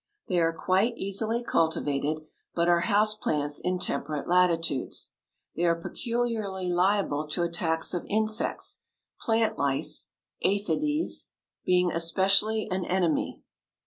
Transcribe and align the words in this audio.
They 0.27 0.39
are 0.39 0.51
quite 0.51 0.97
easily 0.97 1.43
cultivated, 1.43 2.25
but 2.55 2.67
are 2.67 2.79
house 2.89 3.13
plants 3.13 3.59
in 3.59 3.77
temperate 3.77 4.27
latitudes. 4.27 5.11
They 5.55 5.63
are 5.63 5.79
peculiarly 5.79 6.73
liable 6.73 7.27
to 7.27 7.43
attacks 7.43 7.93
of 7.93 8.07
insects, 8.09 8.81
plant 9.19 9.59
lice 9.59 10.09
(Aphides) 10.43 11.27
being 11.65 11.91
especially 11.91 12.67
an 12.71 12.83
enemy. 12.83 13.43